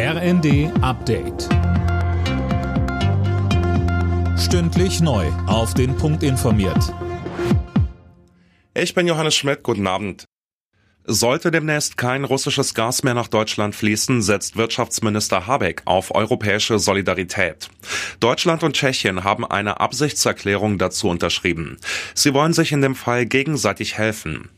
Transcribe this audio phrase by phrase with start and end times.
[0.00, 1.48] RND Update.
[4.38, 5.26] Stündlich neu.
[5.48, 6.94] Auf den Punkt informiert.
[8.74, 9.64] Ich bin Johannes Schmidt.
[9.64, 10.24] Guten Abend.
[11.04, 17.68] Sollte demnächst kein russisches Gas mehr nach Deutschland fließen, setzt Wirtschaftsminister Habeck auf europäische Solidarität.
[18.20, 21.76] Deutschland und Tschechien haben eine Absichtserklärung dazu unterschrieben.
[22.14, 24.48] Sie wollen sich in dem Fall gegenseitig helfen.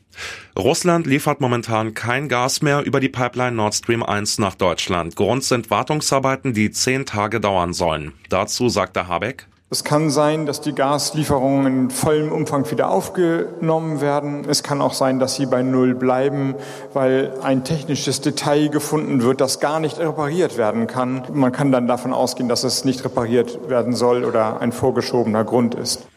[0.58, 5.16] Russland liefert momentan kein Gas mehr über die Pipeline Nord Stream 1 nach Deutschland.
[5.16, 8.12] Grund sind Wartungsarbeiten, die zehn Tage dauern sollen.
[8.29, 14.44] Dazu sagte Habeck, es kann sein, dass die Gaslieferungen in vollem Umfang wieder aufgenommen werden.
[14.49, 16.57] Es kann auch sein, dass sie bei Null bleiben,
[16.93, 21.22] weil ein technisches Detail gefunden wird, das gar nicht repariert werden kann.
[21.32, 25.77] Man kann dann davon ausgehen, dass es nicht repariert werden soll oder ein vorgeschobener Grund
[25.77, 26.08] ist.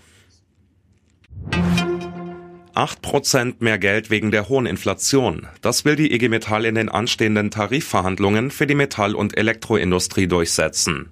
[2.75, 5.47] 8% mehr Geld wegen der hohen Inflation.
[5.61, 11.09] Das will die IG Metall in den anstehenden Tarifverhandlungen für die Metall- und Elektroindustrie durchsetzen.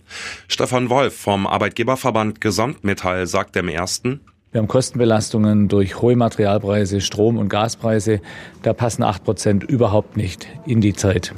[0.47, 7.37] Stefan Wolf vom Arbeitgeberverband Gesamtmetall sagt im ersten, wir haben Kostenbelastungen durch hohe Materialpreise, Strom-
[7.37, 8.20] und Gaspreise.
[8.63, 11.34] Da passen 8 Prozent überhaupt nicht in die Zeit.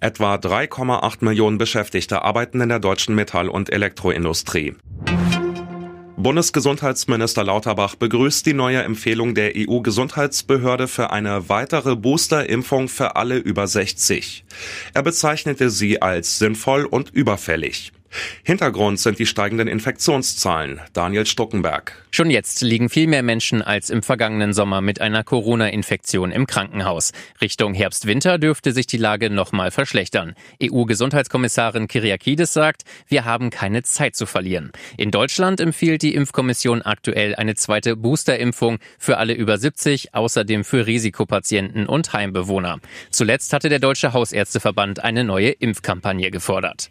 [0.00, 4.74] Etwa 3,8 Millionen Beschäftigte arbeiten in der deutschen Metall- und Elektroindustrie.
[6.22, 13.66] Bundesgesundheitsminister Lauterbach begrüßt die neue Empfehlung der EU-Gesundheitsbehörde für eine weitere Boosterimpfung für alle über
[13.66, 14.44] 60.
[14.94, 17.92] Er bezeichnete sie als sinnvoll und überfällig.
[18.42, 20.80] Hintergrund sind die steigenden Infektionszahlen.
[20.92, 22.04] Daniel Stuckenberg.
[22.10, 27.12] Schon jetzt liegen viel mehr Menschen als im vergangenen Sommer mit einer Corona-Infektion im Krankenhaus.
[27.40, 30.34] Richtung Herbst-Winter dürfte sich die Lage nochmal verschlechtern.
[30.62, 34.72] EU-Gesundheitskommissarin Kyriakides sagt, wir haben keine Zeit zu verlieren.
[34.98, 40.86] In Deutschland empfiehlt die Impfkommission aktuell eine zweite Boosterimpfung für alle über 70, außerdem für
[40.86, 42.80] Risikopatienten und Heimbewohner.
[43.10, 46.90] Zuletzt hatte der Deutsche Hausärzteverband eine neue Impfkampagne gefordert.